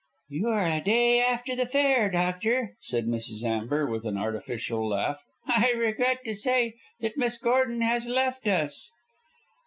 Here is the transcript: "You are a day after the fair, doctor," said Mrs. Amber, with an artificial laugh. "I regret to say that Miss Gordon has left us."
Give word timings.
"You 0.29 0.47
are 0.47 0.65
a 0.65 0.81
day 0.83 1.19
after 1.21 1.55
the 1.55 1.67
fair, 1.67 2.09
doctor," 2.09 2.75
said 2.79 3.05
Mrs. 3.05 3.43
Amber, 3.43 3.85
with 3.85 4.03
an 4.03 4.17
artificial 4.17 4.87
laugh. 4.89 5.21
"I 5.45 5.73
regret 5.73 6.23
to 6.25 6.33
say 6.33 6.73
that 7.01 7.17
Miss 7.19 7.37
Gordon 7.37 7.81
has 7.81 8.07
left 8.07 8.47
us." 8.47 8.91